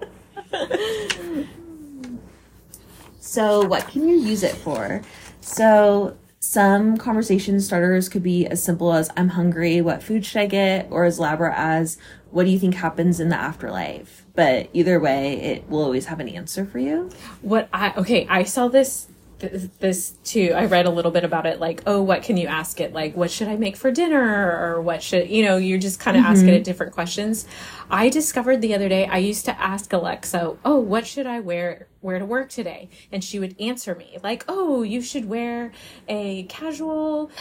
[3.20, 5.02] so what can you use it for?
[5.42, 10.46] So some conversation starters could be as simple as I'm hungry, what food should I
[10.46, 10.88] get?
[10.92, 11.98] Or as elaborate as
[12.32, 14.26] what do you think happens in the afterlife?
[14.36, 17.10] But either way, it will always have an answer for you.
[17.42, 19.08] What I okay, I saw this
[19.50, 20.54] th- this too.
[20.56, 22.94] I read a little bit about it like, "Oh, what can you ask it?
[22.94, 26.18] Like, what should I make for dinner or what should, you know, you're just kind
[26.18, 26.64] of asking it mm-hmm.
[26.64, 27.46] different questions."
[27.90, 31.88] I discovered the other day I used to ask Alexa, "Oh, what should I wear
[32.02, 35.72] wear to work today?" And she would answer me like, "Oh, you should wear
[36.08, 37.32] a casual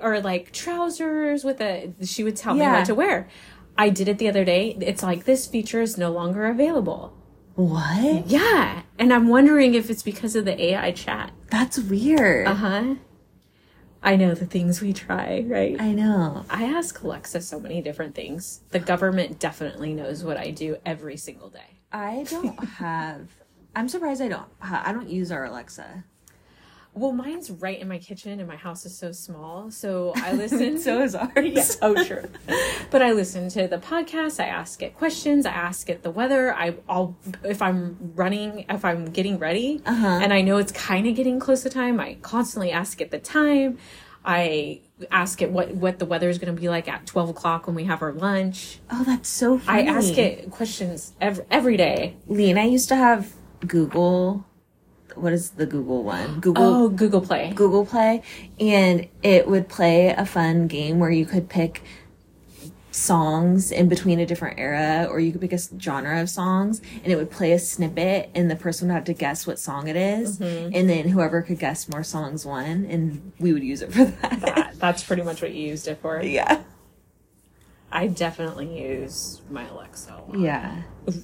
[0.00, 3.28] or like trousers with a she would tell me what to wear."
[3.78, 4.76] I did it the other day.
[4.80, 7.14] It's like this feature is no longer available.
[7.64, 8.26] What?
[8.26, 11.32] Yeah, and I'm wondering if it's because of the AI chat.
[11.50, 12.46] That's weird.
[12.46, 12.94] Uh huh.
[14.02, 15.78] I know the things we try, right?
[15.78, 16.46] I know.
[16.48, 18.60] I ask Alexa so many different things.
[18.70, 21.78] The government definitely knows what I do every single day.
[21.92, 23.28] I don't have.
[23.76, 24.48] I'm surprised I don't.
[24.62, 26.04] I don't use our Alexa.
[26.92, 29.70] Well, mine's right in my kitchen, and my house is so small.
[29.70, 30.78] So I listen.
[30.78, 31.30] So is ours.
[31.36, 32.28] Yeah, oh, true.
[32.90, 34.40] But I listen to the podcast.
[34.40, 35.46] I ask it questions.
[35.46, 36.52] I ask it the weather.
[36.52, 40.06] I, I'll if I'm running, if I'm getting ready, uh-huh.
[40.22, 42.00] and I know it's kind of getting close to time.
[42.00, 43.78] I constantly ask it the time.
[44.24, 47.66] I ask it what what the weather is going to be like at twelve o'clock
[47.66, 48.80] when we have our lunch.
[48.90, 49.88] Oh, that's so funny.
[49.88, 52.16] I ask it questions every every day.
[52.26, 53.32] Lee and I used to have
[53.66, 54.44] Google.
[55.14, 56.40] What is the Google one?
[56.40, 56.62] Google.
[56.62, 57.52] Oh, Google Play.
[57.54, 58.22] Google Play,
[58.58, 61.82] and it would play a fun game where you could pick
[62.92, 67.12] songs in between a different era, or you could pick a genre of songs, and
[67.12, 69.96] it would play a snippet, and the person would have to guess what song it
[69.96, 70.74] is, mm-hmm.
[70.74, 74.40] and then whoever could guess more songs won, and we would use it for that.
[74.40, 76.22] That, that's pretty much what you used it for.
[76.22, 76.62] yeah.
[77.92, 80.12] I definitely use my Alexa.
[80.12, 80.38] a lot.
[80.38, 80.82] Yeah.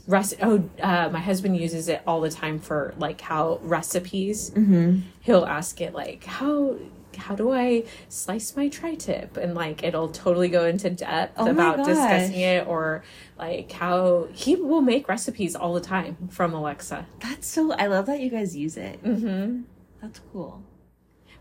[0.09, 4.51] Rec- oh, uh, my husband uses it all the time for like how recipes.
[4.51, 5.01] Mm-hmm.
[5.21, 6.77] He'll ask it like how
[7.17, 11.79] how do I slice my tri-tip, and like it'll totally go into depth Oh about
[11.79, 11.87] gosh.
[11.87, 13.05] discussing it, or
[13.39, 17.07] like how he will make recipes all the time from Alexa.
[17.21, 17.73] That's so.
[17.73, 19.03] I love that you guys use it.
[19.03, 19.63] Mm-hmm.
[20.03, 20.63] That's cool.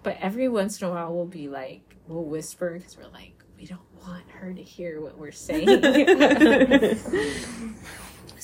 [0.03, 3.65] But every once in a while, we'll be like we'll whisper because we're like we
[3.65, 5.81] don't want her to hear what we're saying.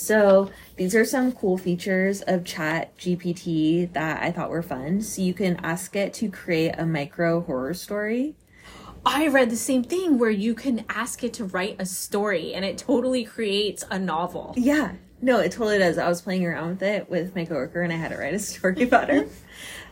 [0.01, 5.01] So these are some cool features of Chat GPT that I thought were fun.
[5.01, 8.33] So you can ask it to create a micro horror story.
[9.05, 12.65] I read the same thing where you can ask it to write a story and
[12.65, 14.55] it totally creates a novel.
[14.57, 14.93] Yeah.
[15.21, 15.97] No, it totally does.
[15.97, 18.39] I was playing around with it with my coworker and I had to write a
[18.51, 19.27] story about her.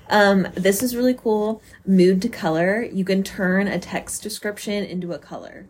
[0.09, 1.61] Um, this is really cool.
[1.85, 2.83] Mood to color.
[2.83, 5.67] You can turn a text description into a color.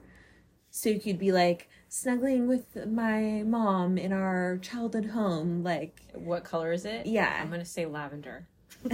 [0.71, 6.43] So you could be like, snuggling with my mom in our childhood home, like What
[6.43, 7.05] color is it?
[7.05, 7.37] Yeah.
[7.41, 8.47] I'm going to say lavender.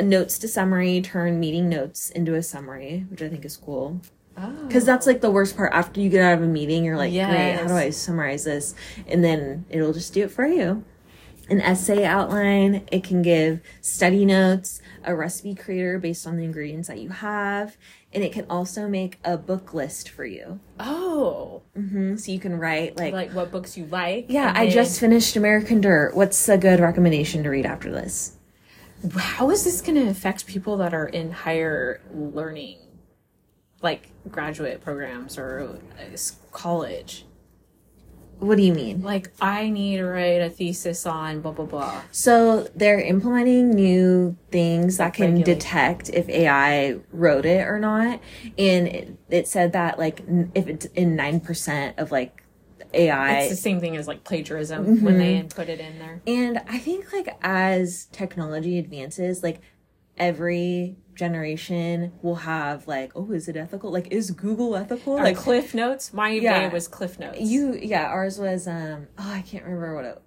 [0.00, 4.00] notes to summary, turn meeting notes into a summary, which I think is cool.
[4.42, 4.66] Oh.
[4.66, 5.72] Because that's like the worst part.
[5.72, 8.74] After you get out of a meeting, you're like, great, how do I summarize this?
[9.06, 10.84] And then it'll just do it for you.
[11.48, 16.86] An essay outline, it can give study notes, a recipe creator based on the ingredients
[16.86, 17.76] that you have,
[18.12, 20.60] and it can also make a book list for you.
[20.78, 21.62] Oh.
[21.74, 24.26] hmm So you can write like, Like what books you like.
[24.28, 26.14] yeah, I then- just finished American Dirt.
[26.14, 28.36] What's a good recommendation to read after this?
[29.18, 32.78] How is this going to affect people that are in higher learning?
[33.82, 36.16] Like graduate programs or uh,
[36.52, 37.24] college?
[38.38, 39.02] What do you mean?
[39.02, 42.00] Like, I need to write a thesis on blah, blah, blah.
[42.10, 45.44] So they're implementing new things that can Regulate.
[45.44, 48.18] detect if AI wrote it or not,
[48.56, 50.22] and it, it said that like
[50.54, 52.42] if it's in nine percent of like
[52.94, 56.22] AI, It's the same thing as like plagiarism when they put it in there.
[56.26, 59.60] and I think like as technology advances, like
[60.16, 63.90] every generation will have like, oh, is it ethical?
[63.92, 65.14] Like, is Google ethical?
[65.14, 66.12] Or like Cliff Notes.
[66.12, 66.68] My Yeah.
[66.68, 67.38] day was Cliff Notes.
[67.40, 70.22] you, yeah, ours was um, oh, I can't remember what it.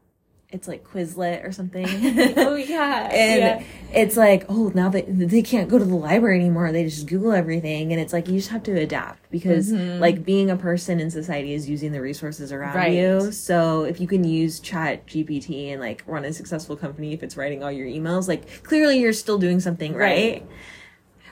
[0.50, 1.88] It's like Quizlet or something.
[2.38, 3.10] oh yeah.
[3.12, 3.64] and yeah.
[3.92, 7.32] it's like oh now they they can't go to the library anymore they just google
[7.32, 11.10] everything and it's like you just have to adapt because like being a person in
[11.10, 12.94] society is using the resources around Right.
[12.94, 17.24] you so if you can use chat gpt and like run a successful company if
[17.24, 20.48] it's writing all your emails like clearly you're still doing something right, Right.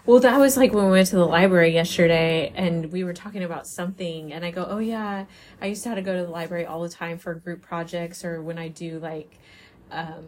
[0.06, 3.44] Well, that was like when we went to the library yesterday and we were talking
[3.44, 5.26] about something and I go, "Oh yeah,
[5.62, 8.26] I used to have to go to the library all the time for group projects
[8.26, 9.38] or when I do like
[9.92, 10.26] um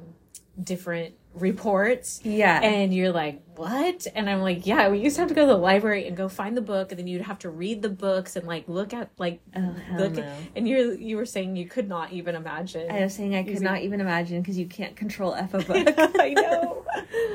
[0.62, 5.30] different reports." yeah And you're like, "What?" And I'm like, "Yeah, we used to have
[5.30, 7.50] to go to the library and go find the book and then you'd have to
[7.50, 10.36] read the books and like look at like oh look no.
[10.56, 12.92] and you you were saying you could not even imagine.
[12.92, 15.96] I was saying I could not even imagine because you can't control F a book.
[16.20, 16.86] I know.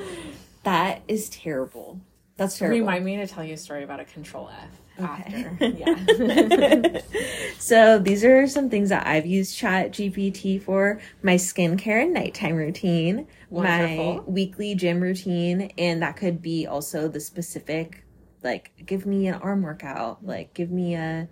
[0.62, 2.00] that is terrible.
[2.38, 2.78] That's terrible.
[2.78, 5.44] Remind me to tell you a story about a control F Okay.
[5.44, 5.74] after.
[5.76, 7.00] Yeah.
[7.58, 12.56] so these are some things that I've used Chat GPT for: my skincare and nighttime
[12.56, 18.04] routine, my weekly gym routine, and that could be also the specific,
[18.42, 21.28] like give me an arm workout, like give me a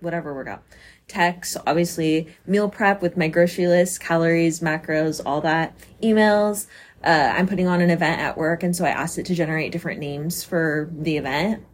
[0.00, 0.62] whatever workout.
[1.08, 5.74] Text, obviously, meal prep with my grocery list, calories, macros, all that.
[6.02, 6.66] Emails.
[7.02, 9.72] Uh, I'm putting on an event at work, and so I asked it to generate
[9.72, 11.64] different names for the event.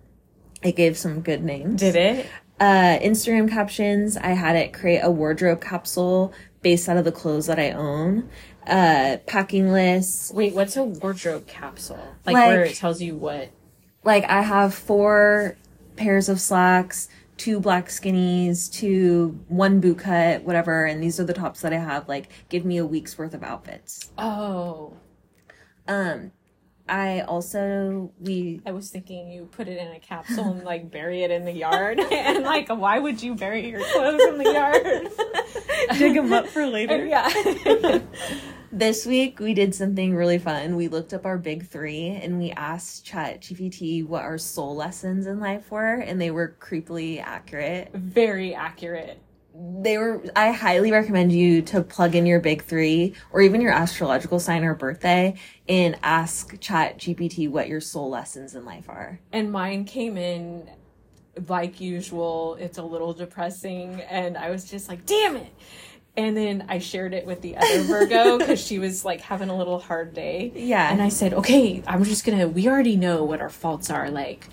[0.63, 2.27] It gave some good names Did it?
[2.61, 4.17] uh, Instagram captions.
[4.17, 8.29] I had it create a wardrobe capsule based out of the clothes that I own.
[8.67, 10.33] Uh, packing lists.
[10.33, 12.15] Wait, what's a wardrobe capsule?
[12.25, 13.51] Like, Like- where it tells you what?
[14.03, 15.57] Like I have four
[15.97, 21.33] pairs of slacks, two black skinnies, two one boot cut, whatever, and these are the
[21.35, 22.09] tops that I have.
[22.09, 24.11] Like, give me a week's worth of outfits.
[24.17, 24.95] Oh,
[25.89, 26.33] Um,
[26.89, 31.23] I also we I was thinking you put it in a capsule and like bury
[31.23, 31.99] it in the yard.
[32.13, 35.99] and like, why would you bury your clothes in the yard?
[35.99, 37.05] dig them up for later.
[37.07, 37.29] yeah.
[38.73, 40.77] This week we did something really fun.
[40.77, 45.27] We looked up our big three and we asked Chat GPT what our soul lessons
[45.27, 47.91] in life were, and they were creepily accurate.
[47.95, 49.21] Very accurate.
[49.59, 50.23] They were.
[50.35, 54.65] I highly recommend you to plug in your big three or even your astrological sign
[54.65, 55.35] or birthday
[55.69, 59.21] and ask Chat GPT what your soul lessons in life are.
[59.33, 60.69] And mine came in
[61.49, 62.57] like usual.
[62.59, 64.01] It's a little depressing.
[64.03, 65.53] And I was just like, damn it.
[66.17, 69.57] And then I shared it with the other Virgo because she was like having a
[69.57, 70.53] little hard day.
[70.55, 70.91] Yeah.
[70.91, 74.11] And I said, okay, I'm just gonna, we already know what our faults are.
[74.11, 74.49] Like,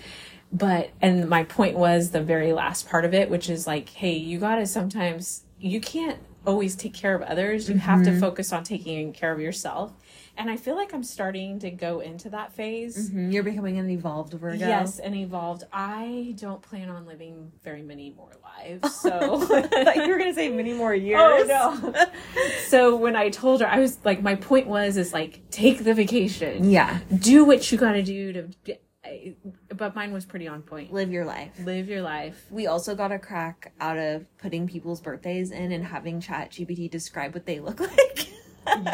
[0.54, 4.14] but, and my point was the very last part of it, which is like, hey,
[4.14, 7.68] you gotta sometimes, you can't always take care of others.
[7.68, 9.92] You have to focus on taking care of yourself.
[10.36, 13.08] And I feel like I'm starting to go into that phase.
[13.10, 14.58] Mhm, You're becoming an evolved Virgo.
[14.58, 15.62] Yes, and evolved.
[15.72, 18.94] I don't plan on living very many more lives.
[19.00, 19.10] So
[19.54, 21.20] I thought you were gonna say many more years.
[21.22, 21.44] Oh
[21.92, 22.06] no.
[22.68, 25.94] so when I told her, I was like, my point was, is like, take the
[25.94, 26.68] vacation.
[26.70, 26.98] Yeah.
[27.16, 28.76] Do what you got to do to.
[29.04, 29.34] I-
[29.68, 30.92] But mine was pretty on point.
[30.92, 31.52] Live your life.
[31.64, 32.46] Live your life.
[32.50, 36.90] We also got a crack out of putting people's birthdays in and having Chat GPT
[36.90, 38.28] describe what they look like.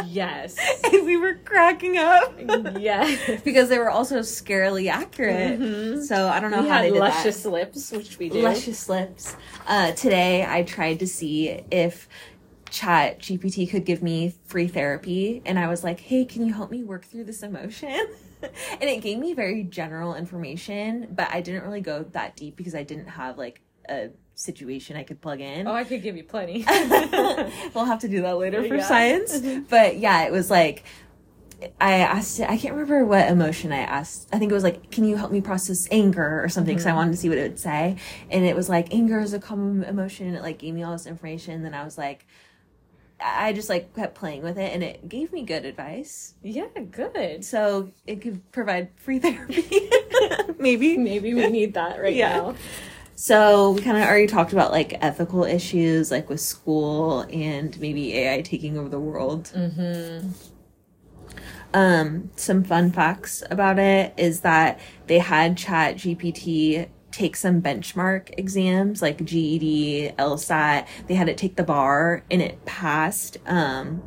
[0.06, 0.56] Yes.
[0.92, 2.34] and we were cracking up
[2.78, 3.40] yes.
[3.44, 6.02] because they were also scarily accurate.
[6.06, 7.50] So I don't know We how they did luscious that.
[7.50, 8.42] lips, which we do.
[8.42, 9.36] Luscious lips.
[9.68, 12.08] Uh, today I tried to see if
[12.70, 16.70] Chat GPT could give me free therapy, and I was like, "Hey, can you help
[16.70, 18.08] me work through this emotion?"
[18.42, 22.74] and it gave me very general information, but I didn't really go that deep because
[22.74, 25.66] I didn't have like a situation I could plug in.
[25.66, 26.64] Oh, I could give you plenty.
[27.74, 28.86] we'll have to do that later for Yeah.
[28.86, 29.38] science.
[29.68, 30.84] But yeah, it was like
[31.80, 32.40] I asked.
[32.40, 34.28] I can't remember what emotion I asked.
[34.32, 36.74] I think it was like, "Can you help me process anger?" or something.
[36.74, 36.96] Because I mm-hmm.
[36.96, 37.96] wanted to see what it would say,
[38.30, 40.92] and it was like, "Anger is a common emotion." And it like gave me all
[40.92, 41.62] this information.
[41.62, 42.26] Then I was like,
[43.22, 46.34] I just like kept playing with it, and it gave me good advice.
[46.42, 47.44] yeah, good.
[47.44, 49.90] So it could provide free therapy,
[50.58, 50.96] maybe.
[50.96, 52.36] Maybe we need that right Yeah.
[52.38, 52.54] now.
[53.14, 58.16] So we kind of already talked about like ethical issues, like with school and maybe
[58.16, 59.52] AI taking over the world.
[59.54, 60.28] Mm-hmm.
[61.72, 68.30] Um, some fun facts about it is that they had Chat GPT take some benchmark
[68.38, 70.86] exams like GED, LSAT.
[71.06, 73.38] They had it take the bar and it passed.
[73.46, 74.02] Um,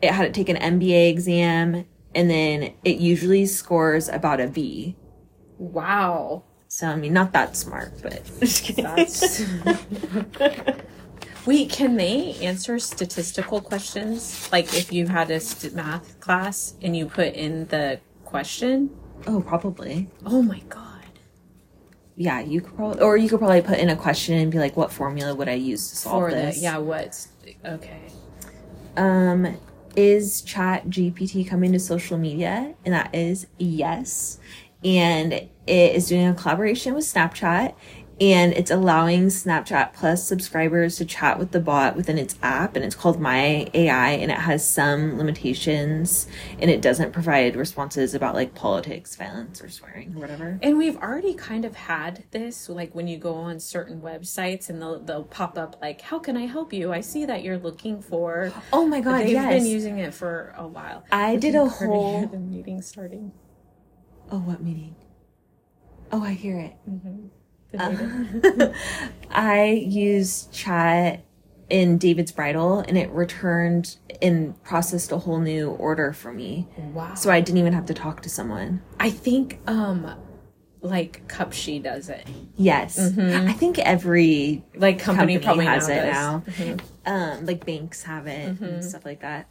[0.00, 4.96] it had it take an MBA exam and then it usually scores about a B.
[5.58, 6.44] Wow.
[6.68, 8.24] So I mean, not that smart, but.
[8.76, 9.44] That's.
[11.46, 14.48] Wait, can they answer statistical questions?
[14.50, 18.90] Like if you had a st- math class and you put in the question?
[19.26, 20.08] Oh, probably.
[20.24, 20.93] Oh my god.
[22.16, 24.76] Yeah, you could probably, or you could probably put in a question and be like,
[24.76, 27.28] "What formula would I use to solve For the this?" yeah, what's
[27.64, 28.02] okay.
[28.96, 29.58] Um,
[29.96, 32.74] is Chat GPT coming to social media?
[32.84, 34.38] And that is yes.
[34.84, 37.74] And it is doing a collaboration with Snapchat
[38.20, 42.76] and it's allowing Snapchat Plus subscribers to chat with the bot within its app.
[42.76, 46.26] And it's called My AI and it has some limitations
[46.60, 50.58] and it doesn't provide responses about like politics, violence, or swearing or whatever.
[50.62, 54.80] And we've already kind of had this, like when you go on certain websites and
[54.80, 56.92] they'll they'll pop up like, "How can I help you?
[56.92, 59.52] I see that you're looking for." Oh my god, They've yes.
[59.62, 61.04] been using it for a while.
[61.12, 62.26] I did a Hard to hear whole.
[62.26, 63.32] the meeting starting.
[64.30, 64.96] Oh, what meeting?
[66.12, 66.74] Oh, I hear it.
[66.86, 67.30] The
[69.30, 71.24] I used chat
[71.70, 76.68] in David's bridal and it returned and processed a whole new order for me.
[76.92, 77.14] wow.
[77.14, 78.82] So I didn't even have to talk to someone.
[79.00, 80.14] I think um
[80.82, 82.26] like Cupshe does it.
[82.56, 82.98] Yes.
[82.98, 86.76] I think every Like company, company, probably has now it does.
[87.06, 87.34] now.
[87.36, 89.48] Um, like banks have it and stuff like that.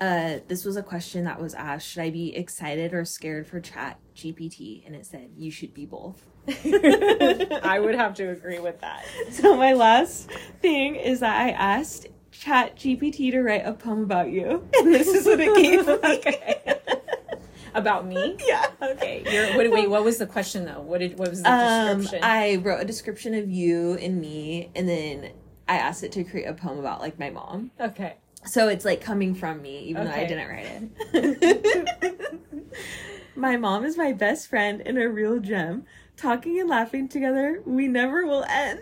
[0.00, 3.60] Uh, this was a question that was asked Should I be excited or scared for
[3.60, 4.84] chat GPT?
[4.86, 6.24] And it said, You should be both.
[7.62, 9.04] I would have to agree with that.
[9.30, 10.30] So my last
[10.60, 15.08] thing is that I asked Chat GPT to write a poem about you, and this
[15.08, 15.98] is what it gave me.
[16.18, 16.78] Okay.
[17.74, 18.36] About me?
[18.46, 18.66] Yeah.
[18.82, 19.22] Okay.
[19.30, 20.82] You're, wait, wait, what was the question though?
[20.82, 22.22] What did what was the Um, description?
[22.28, 25.30] I wrote a description of you and me, and then
[25.66, 27.70] I asked it to create a poem about like my mom.
[27.80, 28.16] okay.
[28.44, 32.40] So it's like coming from me, even though I didn't write it.
[33.36, 35.84] my mom is my best friend and a real gem.
[36.22, 38.78] Talking and laughing together, we never will end.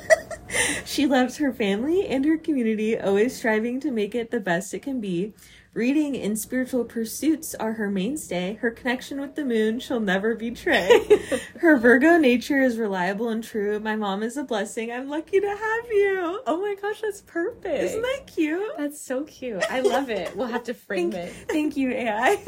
[0.84, 4.82] she loves her family and her community, always striving to make it the best it
[4.82, 5.32] can be.
[5.72, 8.54] Reading and spiritual pursuits are her mainstay.
[8.54, 10.88] Her connection with the moon she'll never betray.
[11.60, 13.78] her Virgo nature is reliable and true.
[13.78, 14.90] My mom is a blessing.
[14.90, 16.40] I'm lucky to have you.
[16.44, 17.84] Oh my gosh, that's perfect.
[17.84, 18.72] Isn't that cute?
[18.78, 19.62] That's so cute.
[19.70, 20.34] I love it.
[20.36, 21.34] We'll have to frame Thank, it.
[21.48, 22.42] thank you, AI.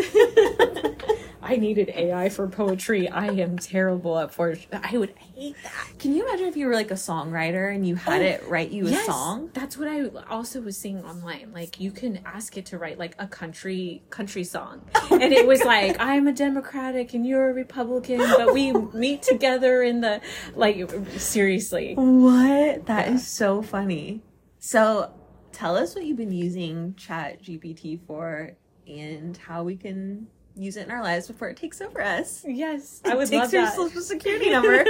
[1.45, 3.09] I needed AI for poetry.
[3.09, 4.57] I am terrible at for.
[4.73, 5.89] I would hate that.
[5.99, 8.70] Can you imagine if you were like a songwriter and you had Oh, it write
[8.70, 9.51] you a song?
[9.53, 11.51] That's what I also was seeing online.
[11.53, 15.63] Like you can ask it to write like a country country song, and it was
[15.65, 20.21] like I'm a Democratic and you're a Republican, but we meet together in the
[20.55, 21.95] like seriously.
[21.95, 22.87] What?
[22.87, 24.23] That is so funny.
[24.59, 25.13] So,
[25.53, 28.53] tell us what you've been using Chat GPT for
[28.87, 32.45] and how we can use it in our lives before it takes over us.
[32.47, 33.75] Yes, I would takes love your that.
[33.75, 34.85] social security number.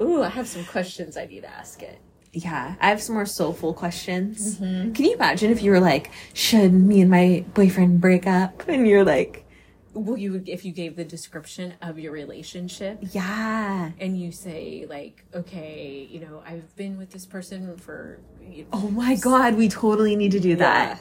[0.00, 2.00] Ooh, I have some questions I need to ask it.
[2.36, 4.56] Yeah, I have some more soulful questions.
[4.58, 4.92] Mm-hmm.
[4.92, 8.68] Can you imagine if you were like, should me and my boyfriend break up?
[8.68, 9.46] And you're like,
[9.94, 13.90] Well, you if you gave the description of your relationship yeah.
[13.98, 18.20] and you say like, okay, you know, I've been with this person for.
[18.42, 21.00] You know, Oh my god, we totally need to do that.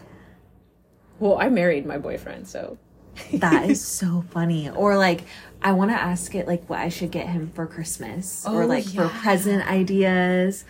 [1.20, 2.78] Well, I married my boyfriend, so.
[3.34, 4.70] That is so funny.
[4.70, 5.24] Or like,
[5.62, 8.66] I want to ask it like what I should get him for Christmas, or Oh,
[8.68, 10.66] like for present ideas.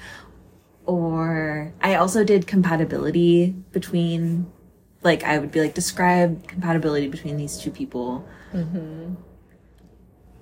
[0.85, 4.51] Or I also did compatibility between,
[5.03, 8.27] like, I would be like, describe compatibility between these two people.
[8.53, 9.15] Mm-hmm.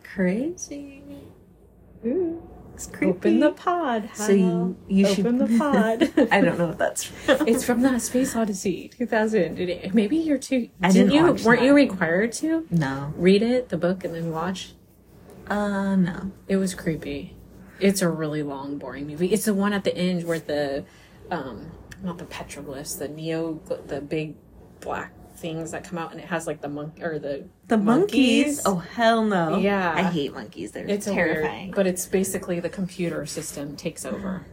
[0.03, 1.01] Crazy.
[2.03, 3.11] It's creepy.
[3.11, 4.09] Open the pod.
[4.13, 6.11] So you- you should- open the pod.
[6.31, 7.47] I don't know what that's from.
[7.47, 9.55] it's from the Space Odyssey 2000.
[9.93, 10.69] Maybe you're too.
[10.81, 11.45] I didn't, didn't you?
[11.45, 11.65] Weren't that.
[11.65, 13.13] you required to No.
[13.15, 14.73] read it, the book, and then watch?
[15.47, 16.31] Uh, no.
[16.47, 17.35] It was creepy.
[17.79, 19.27] It's a really long, boring movie.
[19.27, 20.85] It's the one at the end where the,
[21.31, 21.71] um,
[22.03, 24.35] not the petroglyphs, the neo, the big
[24.79, 28.61] black things that come out, and it has like the monk or the The monkeys.
[28.65, 29.57] Oh, hell no.
[29.57, 29.93] Yeah.
[29.93, 30.71] I hate monkeys.
[30.71, 31.65] They're It's terrifying.
[31.67, 34.45] weird, but it's basically the computer system takes over.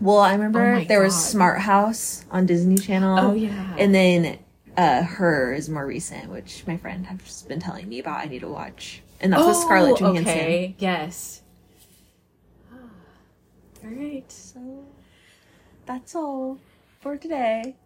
[0.00, 3.18] Well, I remember Oh there was Smart House on Disney Channel.
[3.18, 3.76] Oh, yeah.
[3.78, 4.38] And then
[4.76, 8.18] uh Her is more recent, which my friend has been telling me about.
[8.18, 9.00] I need to watch.
[9.22, 10.26] And that's with Scarlett Johansson.
[10.26, 10.74] Oh, Okay.
[10.78, 11.40] Yes.
[13.86, 14.30] All right.
[14.30, 14.84] So
[15.84, 16.58] that's all
[17.00, 17.76] for today.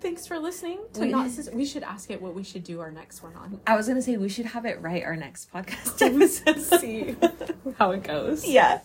[0.00, 2.90] Thanks for listening to We- Not We should ask it what we should do our
[2.90, 3.60] next one on.
[3.66, 6.02] I was gonna say we should have it write our next podcast
[6.46, 6.80] episode.
[6.80, 7.16] See
[7.78, 8.46] how it goes.
[8.48, 8.80] yeah.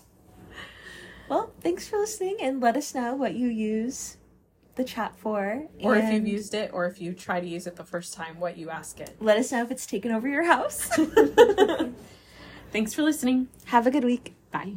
[1.28, 4.18] Well, thanks for listening and let us know what you use
[4.76, 5.68] the chat for.
[5.82, 8.40] Or if you've used it, or if you try to use it the first time,
[8.40, 9.16] what you ask it.
[9.20, 10.90] let us know if it's taken over your house.
[12.72, 13.50] Thanks for listening.
[13.66, 14.34] have a good week.
[14.52, 14.76] Bye.